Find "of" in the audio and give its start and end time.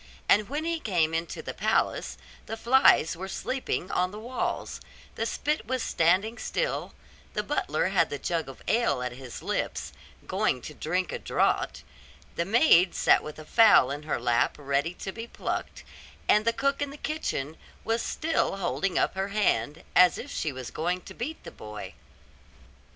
8.49-8.63